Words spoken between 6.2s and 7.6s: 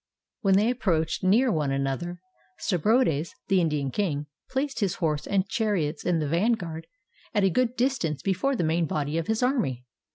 vanguard, at a